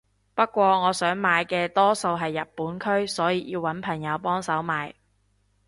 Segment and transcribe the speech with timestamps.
[0.33, 4.95] 不過我想買嘅多數係日本區所以要搵朋友幫手買